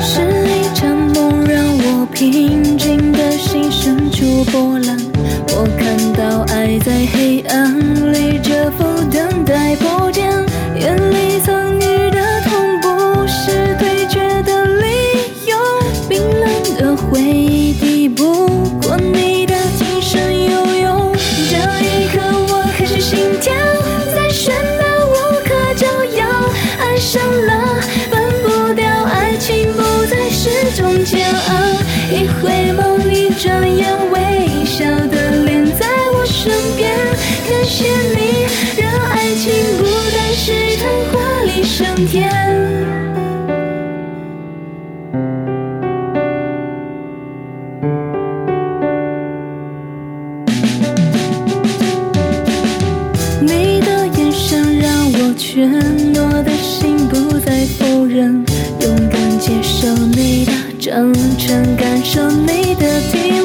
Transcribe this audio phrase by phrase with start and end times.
[0.00, 4.96] 是一场梦，让我平静的心生出波澜。
[5.48, 7.31] 我看到爱在黑。
[32.12, 36.94] 一回眸，一转眼，微笑的脸在我身边，
[37.48, 38.44] 感谢你
[38.76, 42.30] 让爱情不再是场华丽升天。
[53.40, 55.66] 你的眼神让我怯
[56.12, 58.44] 懦的心不再否认，
[58.80, 60.51] 勇敢接受你的
[60.82, 63.40] 真诚，感受你的体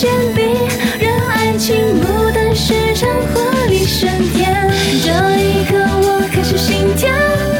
[0.00, 0.66] 感谢你
[0.98, 4.66] 让爱情不再是场华丽升天。
[5.04, 7.10] 这一刻我开始心跳，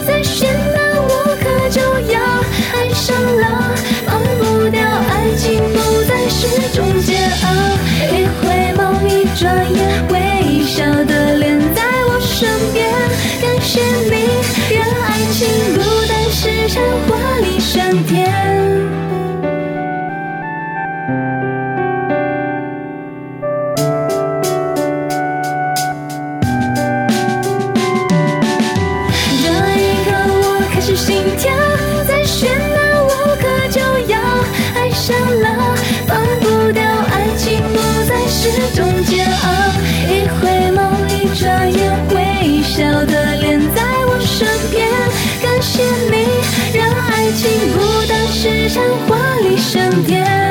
[0.06, 2.18] 在喧闹无可救药，
[2.72, 3.74] 爱上了，
[4.06, 7.76] 忘不掉，爱情不再是种煎熬。
[8.08, 12.88] 一回眸，一转眼，微笑的脸在我身边，
[13.42, 14.16] 感谢你
[14.74, 15.78] 让爱情不
[16.08, 16.82] 再是场
[45.80, 46.28] 甜蜜，
[46.74, 50.49] 让爱情不单是神话里圣殿。